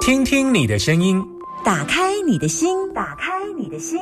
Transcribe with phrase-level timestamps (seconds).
[0.00, 1.24] 听听你的声音，
[1.64, 3.98] 打开你的心，打开你的心，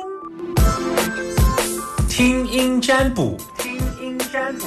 [2.07, 4.65] 听音占卜，听音占卜。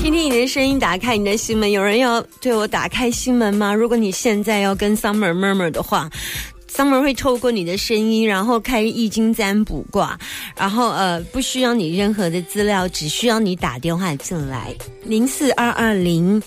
[0.00, 1.70] 听听你的声音，打开你的心门。
[1.70, 3.74] 有人要对我打开心门吗？
[3.74, 6.08] 如果你现在要跟 Summer murmur 的话
[6.72, 10.18] ，Summer 会透过你的声音，然后开易经占卜卦，
[10.56, 14.74] 然后呃，不需要你任何的资料，只需要你打电话进来，
[15.04, 16.42] 零四二二零。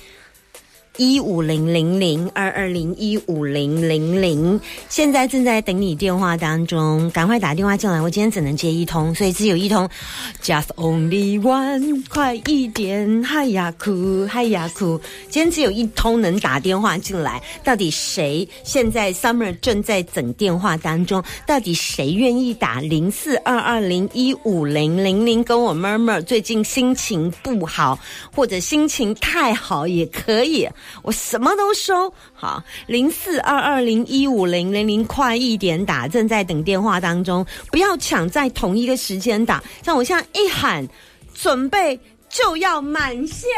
[0.97, 4.59] 一五零零零二二零一五零零零，
[4.89, 8.01] 现在正在等你电话当中，赶快打电话进来。
[8.01, 9.89] 我今天只能接一通，所以只有一通
[10.43, 14.99] ，just only one，快一点，嗨呀哭，嗨呀哭。
[15.29, 18.47] 今天只有一通能打电话进来，到底谁？
[18.65, 26.21] 现在 Summer 正在等电话当中，到底谁愿意打零四二二零一五零零零跟我 murmur？
[26.21, 27.97] 最近心情不好，
[28.35, 30.67] 或者心情太好也可以。
[31.03, 40.87] 我什么都收，好，零四二二零一五零零零，快一点打，正在等电话当中，不要抢在同一个时间打，像我现在一喊，
[41.33, 43.49] 准备就要满线，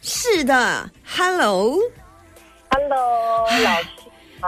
[0.00, 1.78] 是的，Hello，Hello，
[3.46, 3.88] 老师，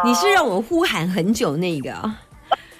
[0.05, 1.93] 你是让我呼喊很久那个，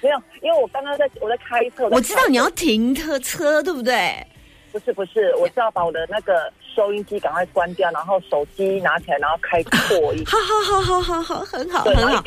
[0.01, 4.25] 没有，因为我刚刚在我在开车，我知道你要停车车，对不对？
[4.71, 6.51] 不是不是，我是要把我的那个。
[6.75, 10.23] 收音机赶快关掉，然后手机拿起来，然后开扩音。
[10.25, 12.23] 好好好好好好，很好很好。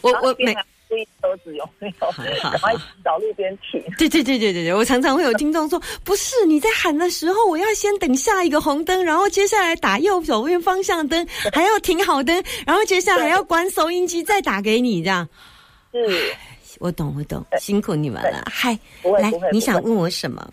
[0.00, 0.54] 我我每
[0.88, 2.12] 注意车子有没有，
[2.42, 3.82] 赶快找路边停。
[3.96, 15.26] 对对对对对对，我常常会有听众说，不是你在喊的时候，我要先等下一个红灯，然后接下来打右手边方向灯，还要停好灯，然后接下来还要关收音机，再打给你这样。
[15.92, 16.34] 是，
[16.78, 18.42] 我懂我懂，辛苦你们了。
[18.50, 18.78] 嗨，
[19.18, 20.46] 来，你想问我什么？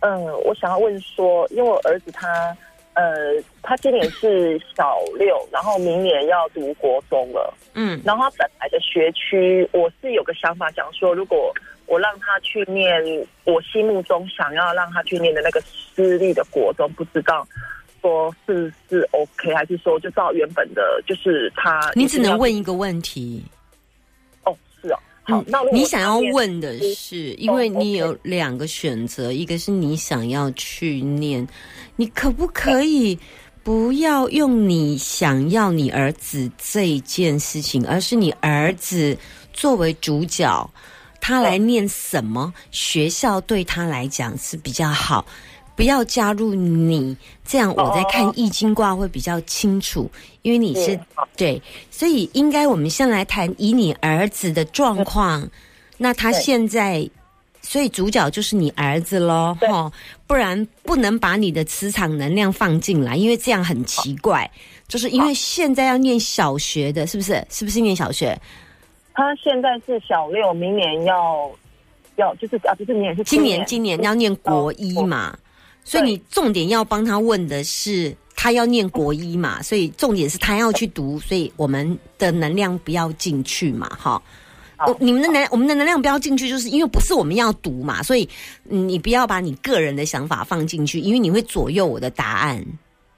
[0.00, 2.56] 嗯，我想要问说，因为我儿子他，
[2.94, 7.52] 呃，他今年是小六，然后明年要读国中了。
[7.74, 11.52] 嗯，然后他本来的学区，我是有个想法，讲说，如果
[11.86, 13.02] 我让他去念
[13.44, 17.46] 我心目中想要让他去念的那个私立的国中，不知道
[18.00, 21.80] 说是是 OK，还是说就照原本的，就是他。
[21.94, 23.44] 你只能问一个问题。
[25.28, 31.44] 好，那你想要问的是，因为你有两个选择，一个是你想要去念，
[31.96, 33.18] 你可不可以
[33.64, 39.18] 不要用你想要你儿子这件事情，而是你儿子
[39.52, 40.70] 作为主角，
[41.20, 45.26] 他来念什么学校对他来讲是比较好。
[45.76, 50.10] 不要加入你，这样我在看易经卦会比较清楚，
[50.40, 50.98] 因为你是
[51.36, 51.60] 对，
[51.90, 55.48] 所以应该我们先来谈以你儿子的状况。
[55.98, 57.08] 那他现在，
[57.60, 59.92] 所以主角就是你儿子喽，哈，
[60.26, 64.50] 不然不能把你的磁场能量放进来，因为这样很奇怪。
[64.88, 67.44] 就是因为现在要念小学的，是不是？
[67.50, 68.38] 是不是念小学？
[69.14, 71.50] 他现在是小六，明年要
[72.16, 75.36] 要就是啊，不是明年是今年，今年要念国一嘛。
[75.86, 84.20] 所以你重点要帮他问的是，他要念国一嘛，所以重点是他要去读，所以我们的能量不要进去嘛，哈。
[84.98, 88.28] 你们的能，我们的能量不要进去，就是因为不是我们要读嘛，所以
[88.64, 92.66] 你不要把你个人的想法放进去，因为你会左右我的答案。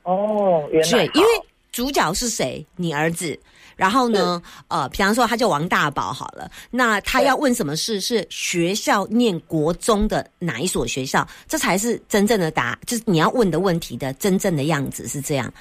[0.02, 1.28] 哦，原来，因为
[1.72, 2.64] 主角是谁？
[2.76, 3.38] 你儿子。
[3.78, 4.42] 然后呢？
[4.66, 8.00] 呃，比方说他叫王大宝好了，那他要问什么事？
[8.00, 11.26] 是学校念国中的哪一所学校？
[11.46, 15.52] 这才是真正的答，就是你要问的问题的真正的样子是这样，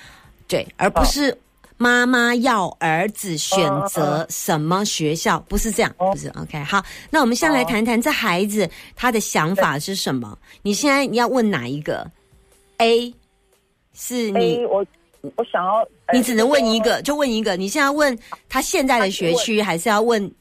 [0.48, 1.38] 对，而不是
[1.78, 6.64] 妈妈要儿子选择什么学校，不是这样，不是 OK。
[6.64, 10.36] 好，那我们先来谈谈这孩子他的想法是什么？
[10.64, 12.10] 你现在你要问哪一个
[12.80, 13.14] ？A
[13.94, 14.84] 是你我。
[15.36, 17.56] 我想要，你只能问一个，就问一个。
[17.56, 18.18] 你现在问
[18.48, 20.32] 他现在的学区，还是要问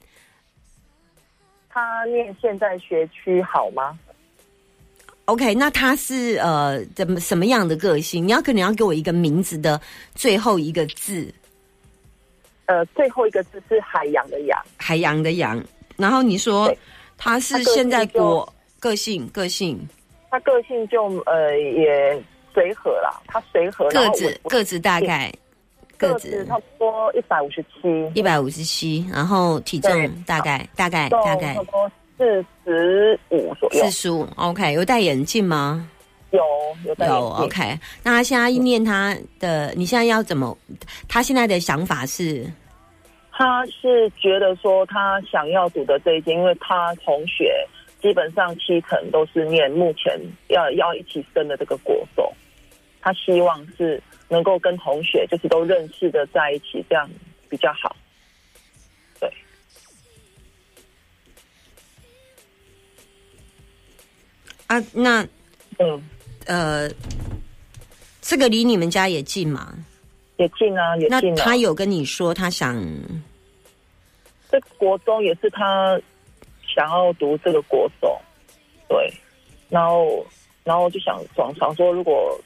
[1.69, 3.98] 他念现在学区好吗
[5.25, 8.26] ？OK，那他是呃怎么什么样的个性？
[8.26, 9.81] 你要可能要给我一个名字的
[10.14, 11.32] 最后一个字。
[12.67, 15.61] 呃，最后一个字是海洋的洋，海洋的洋。
[15.96, 16.72] 然后你说
[17.17, 19.81] 他是现在国个性个性，
[20.31, 22.22] 他个性就呃也。
[22.56, 25.31] 随和啦，他随和，个子个子大概
[25.99, 29.91] 个子差不多一百五十七，一百五十七，然后体重
[30.25, 31.55] 大概大概大概
[32.17, 34.26] 四十五左右，四十五。
[34.37, 35.87] OK，有戴眼镜吗？
[36.31, 36.43] 有
[36.87, 40.56] 有戴有 OK，那他现在念他的，你现在要怎么？
[41.06, 42.50] 他现在的想法是，
[43.32, 47.55] 他是觉得说他想要读的这一间，因为他同学。
[48.03, 52.31] 基本上七成都是念目前要要一起升的这个国中，
[53.06, 57.08] 他希望是能够跟同学就是都认识的在一起，这样
[57.49, 57.94] 比较好。
[59.20, 59.32] 对。
[64.67, 65.25] 啊，那
[65.79, 66.03] 嗯
[66.47, 66.91] 呃，
[68.20, 69.73] 这个离你们家也近吗？
[70.38, 71.32] 也近啊，也近。
[71.32, 72.85] 那他有跟你说他想？
[74.50, 75.97] 这国中也是他
[76.75, 78.20] 想要读这个国中，
[78.88, 79.08] 对。
[79.69, 80.26] 然后，
[80.64, 82.37] 然后就想想想说，如果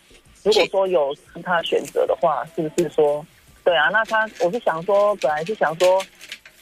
[0.42, 3.24] 如果说有其他选择的话，是不是说，
[3.64, 3.88] 对啊？
[3.90, 6.02] 那他我是想说，本来是想说，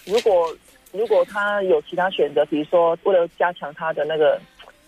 [0.04, 0.54] 如果
[0.92, 4.40] 如果他有其他选择，比如说为了加强他的那个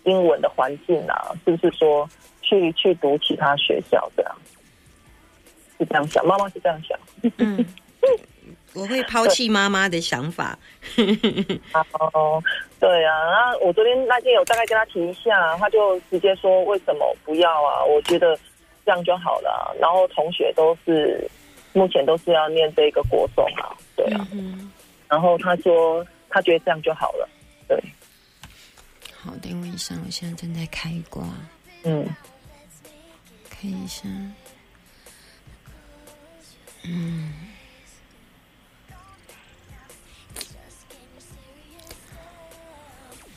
[0.05, 2.09] 英文的环境啊，是不是说
[2.43, 4.37] 去去读其他学校这样？
[5.79, 6.99] 是这样想，妈妈是这样想。
[7.39, 7.65] 嗯，
[8.75, 10.59] 我会抛弃妈妈的想法。
[12.13, 12.43] 哦，
[12.79, 17.85] 对啊，那我昨天那天有大概跟他提一下，他就直接说为什么不要啊？
[17.85, 18.39] 我觉得
[18.91, 19.77] 这样就好了。
[19.81, 21.31] 然后同学都是
[21.73, 24.27] 目前都是要念这个国中啊，对啊。
[25.09, 27.29] 然后他说他觉得这样就好了。
[27.69, 27.81] 对，
[29.17, 31.25] 好，等我一下，我现在正在开挂。
[31.85, 32.05] 嗯，
[33.49, 34.09] 看一下。
[36.83, 37.33] 嗯，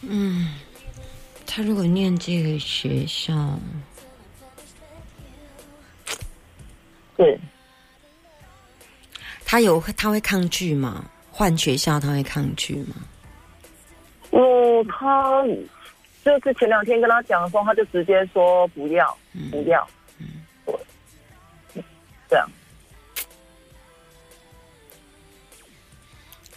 [0.02, 0.56] 嗯，
[1.46, 3.60] 他如果念这个学校，
[7.16, 7.40] 对，
[9.46, 11.06] 他有他会抗拒吗？
[11.32, 12.96] 换学校他会抗拒吗？
[14.32, 15.44] 嗯，他
[16.24, 19.18] 就是前两天跟他讲的时候，他就直接说不要，
[19.52, 19.88] 不要，
[20.20, 20.28] 嗯，
[20.66, 21.84] 对，
[22.30, 22.50] 这样。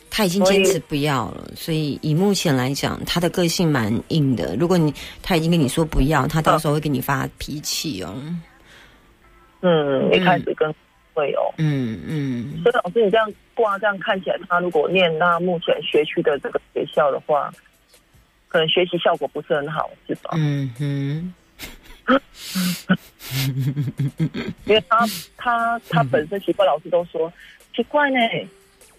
[0.08, 4.56] 他已经坚持不要了，所以以目前来讲，他的个性蛮硬的。
[4.56, 8.14] 如果你他已经跟你说不要，他到时候会跟你发脾气哦。
[8.16, 8.42] 嗯，
[10.12, 10.74] 一开始跟
[11.14, 12.62] 会有，嗯嗯。
[12.62, 17.52] 所以老师，你这样挂这样看起来，他如果念那目前学区的这个学校的话，
[18.48, 20.30] 可能学习效果不是很好，是吧？
[20.36, 21.34] 嗯哼。
[24.64, 25.04] 因为他
[25.36, 27.32] 他他本身奇怪，老师都说
[27.74, 28.18] 奇怪呢。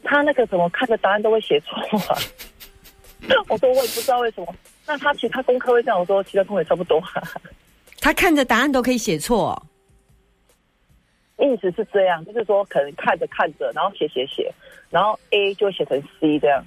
[0.03, 1.75] 他那个怎么看的答案都会写错
[2.13, 2.17] 啊？
[3.49, 4.55] 我说我也不知道为什么。
[4.85, 7.01] 那他其他功课会这样，我说其他功课也差不多。
[7.99, 9.66] 他看着答案都可以写错，
[11.45, 14.51] 意思是这样，就是说可能看着看着，然后写写写，
[14.89, 16.63] 然后 A 就写成 C 这样，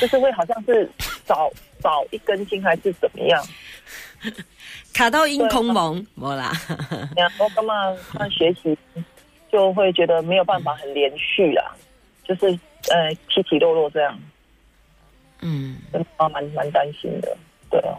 [0.00, 0.88] 就是会好像是
[1.26, 1.50] 少
[1.82, 3.44] 少一根筋还是怎么样？
[4.92, 6.52] 卡到音空蒙，没啦。
[7.16, 7.74] 然后干嘛
[8.12, 8.76] 他学习
[9.50, 11.74] 就会觉得没有办法很连续啦？
[12.22, 12.46] 就是
[12.90, 14.18] 呃起起落落这样，
[15.40, 15.76] 嗯，
[16.16, 17.36] 啊蛮蛮担心的，
[17.70, 17.98] 对啊。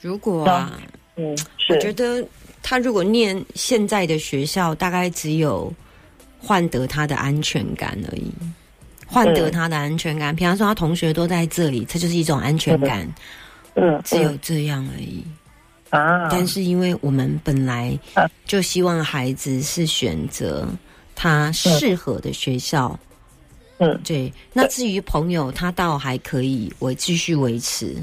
[0.00, 0.80] 如果啊，
[1.16, 1.36] 嗯，
[1.68, 2.26] 我觉得
[2.68, 5.72] 他如果念现在的学校，大概只有
[6.36, 8.28] 换得他的安全感而已，
[9.06, 10.34] 换得他的安全感。
[10.34, 13.08] 比方说，他同学都在这里，这就是一种安全感，
[13.74, 15.24] 嗯，只有这样而已
[15.90, 16.28] 啊。
[16.28, 17.96] 但是因为我们本来
[18.46, 20.66] 就希望孩子是选择
[21.14, 22.98] 他适合的学校。
[23.78, 24.32] 嗯，对。
[24.52, 27.94] 那至于朋友，他倒还可以，我继续维持。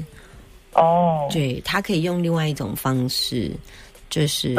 [0.72, 3.52] 哦，对他可以用另外一种方式，
[4.14, 4.54] 就是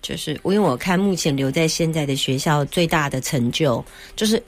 [0.00, 4.40] 就是，因为我看目前留在现在的学校最大的成就，就是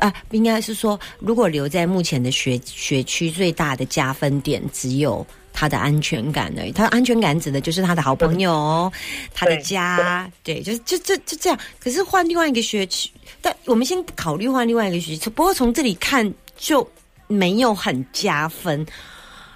[0.00, 5.26] 啊，应该是说，如果留在目前的学学区最大的加分点，只有。
[5.52, 8.90] 他的安全感而已，他的安全感指的就是他的好朋友，
[9.34, 11.58] 他的家，对，就是就就就这样。
[11.80, 13.10] 可是换另外一个学区，
[13.42, 15.28] 但我们先考虑换另外一个学区。
[15.28, 16.88] 不过从这里看就
[17.26, 18.86] 没有很加分，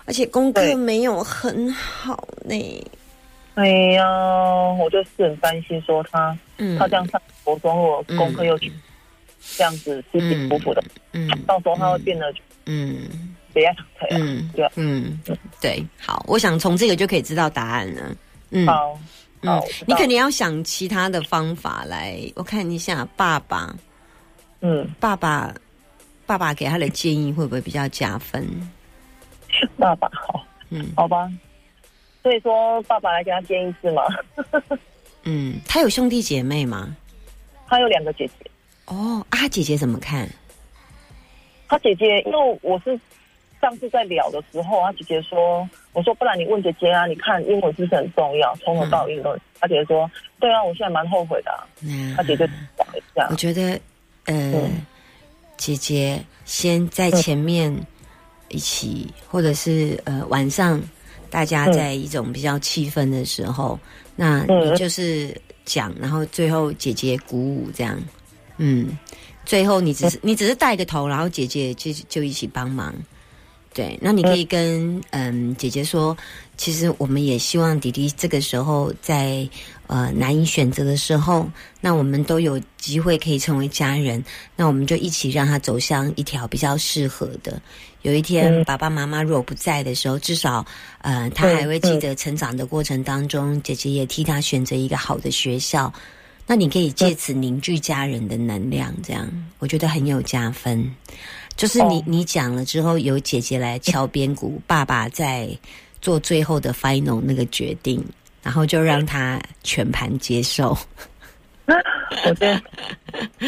[0.04, 2.84] 而且功课没有很好呢。
[3.54, 4.06] 哎呀，
[4.78, 10.82] 我就是很担心说他，嗯他这样上国中，我功课又这样子起起伏伏的，
[11.12, 12.32] 嗯，到时候他会变得，
[12.66, 13.34] 嗯。
[14.11, 15.20] 嗯，对，嗯，
[15.61, 18.02] 对，好，我想从这个就可以知道答案了。
[18.50, 18.99] 嗯，好，
[19.42, 22.18] 嗯，你肯定要想其他的方法来。
[22.34, 23.73] 我看一下爸爸，
[24.61, 25.54] 嗯，爸爸，
[26.26, 28.44] 爸爸给他的建议会不会比较加分？
[29.78, 31.30] 爸爸好，嗯，好吧。
[32.25, 34.02] 所以说，爸爸来给他建议是吗？
[35.23, 36.97] 嗯，他有兄弟姐妹吗？
[37.69, 38.50] 他有两个姐姐。
[38.87, 40.28] 哦，啊，姐姐怎么看？
[41.69, 42.99] 他姐姐，因为我是。
[43.61, 48.54] 上次在聊的时候，他姐姐说：“我说不然你问姐姐啊，你看英文是不是很重要？
[48.57, 51.50] 从头到尾都。”他姐姐说：“对啊，我现在蛮后悔的。
[52.14, 53.26] ”他姐姐讲一下。
[53.31, 53.81] 我觉得，
[54.26, 54.69] 呃，
[55.57, 57.75] 姐姐先在前面
[58.49, 60.78] 一起，或者是呃晚上
[61.34, 63.76] 大家在一种比较气氛的时候，
[64.14, 68.00] 那你就是讲，然后最后姐姐鼓舞这样，
[68.58, 68.96] 嗯，
[69.44, 72.94] 最后你只是你只是带个头，然后姐姐就就一起帮忙。
[73.75, 76.16] 对，那你可以跟嗯姐姐说，
[76.57, 79.47] 其实我们也希望弟弟这个时候在
[79.88, 81.50] 呃难以选择的时候，
[81.81, 87.61] 那我们都有机会可以成为家人，那我们就一起让他走向一条比较适合的。
[88.02, 90.64] 有一天爸爸妈妈如果不在的时候，至少
[91.00, 95.93] 呃他还会记得成长的过程当中，姐姐也替他选择一个好的学校。
[96.47, 99.26] 那你可以借此凝聚家人的能量，这样
[99.59, 100.95] 我觉得很有加分。
[101.56, 105.49] 就是你你讲了之后，有姐姐来敲边鼓，爸爸在
[106.00, 108.04] 做最后的 final 那个决定，
[108.42, 110.76] 然后就让他全盘接受。
[111.66, 112.54] 我觉得，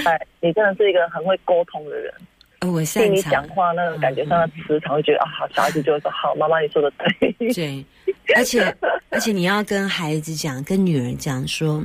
[0.04, 2.12] 哎，你真的是一个很会沟通的人。
[2.60, 7.52] 我听你讲话那种感觉上的磁场，会觉得啊，小孩子就会说好，妈妈你说的对。
[7.52, 7.84] 对，
[8.34, 8.74] 而且
[9.10, 11.84] 而且你要跟孩子讲，跟女人讲说。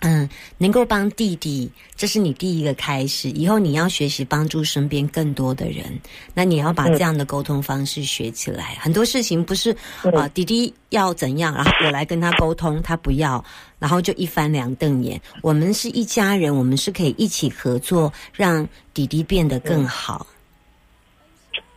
[0.00, 3.30] 嗯，能够帮弟弟，这是你第一个开始。
[3.30, 5.98] 以后你要学习帮助身边更多的人，
[6.34, 8.76] 那你要把这样的沟通方式学起来。
[8.78, 9.74] 很多事情不是
[10.14, 13.42] 啊，弟弟要怎样，然后我来跟他沟通，他不要，
[13.78, 15.20] 然后就一翻两瞪眼。
[15.40, 20.26] 我们是一家人，我们是可以一起合作，让弟弟变得更好。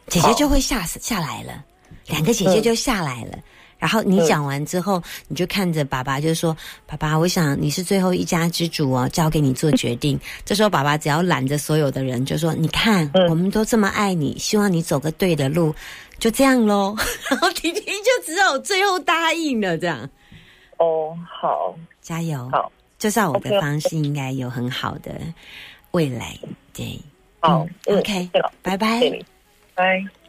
[0.07, 1.63] 姐姐就会下下来了，
[2.07, 3.39] 两个姐姐就下来了。
[3.79, 6.55] 然后你讲完之后，你就看着爸爸，就说
[6.86, 10.19] ：“爸爸，我想你是最后一家之主哦，交给你做决定。
[10.45, 15.74] ”这时候，爸爸只要揽着所有的人，就说：“你看，我们都这么爱你，希望你走个对的路，
[16.19, 16.93] 就这样喽。
[17.31, 20.09] ”然后婷婷就只有最后答应了，这样。
[20.77, 22.50] 哦，好，加油！
[22.51, 25.12] 好，就照我的方式，应该有很好的
[25.91, 26.38] 未来。
[26.74, 27.00] 对，
[27.39, 28.29] 好，OK，
[28.62, 29.01] 拜拜，
[29.74, 30.19] 拜。